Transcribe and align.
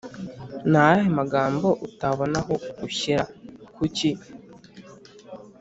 ni 0.69 0.77
ayahe 0.83 1.07
magambo 1.19 1.67
utabona 1.87 2.37
aho 2.41 2.53
ushyira? 2.87 3.23
kuki? 3.75 4.09